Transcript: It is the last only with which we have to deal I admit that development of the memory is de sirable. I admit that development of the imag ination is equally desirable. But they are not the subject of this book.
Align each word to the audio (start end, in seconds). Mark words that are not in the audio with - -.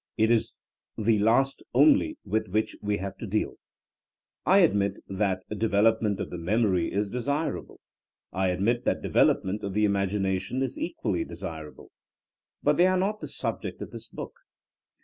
It 0.17 0.31
is 0.31 0.55
the 0.97 1.19
last 1.19 1.61
only 1.75 2.17
with 2.25 2.47
which 2.47 2.75
we 2.81 2.97
have 2.97 3.17
to 3.17 3.27
deal 3.27 3.57
I 4.47 4.61
admit 4.61 4.93
that 5.07 5.43
development 5.55 6.19
of 6.19 6.31
the 6.31 6.39
memory 6.39 6.91
is 6.91 7.07
de 7.11 7.19
sirable. 7.19 7.77
I 8.33 8.47
admit 8.47 8.83
that 8.85 9.03
development 9.03 9.61
of 9.63 9.75
the 9.75 9.85
imag 9.85 10.09
ination 10.09 10.63
is 10.63 10.75
equally 10.79 11.23
desirable. 11.23 11.91
But 12.63 12.77
they 12.77 12.87
are 12.87 12.97
not 12.97 13.19
the 13.19 13.27
subject 13.27 13.79
of 13.83 13.91
this 13.91 14.07
book. 14.07 14.33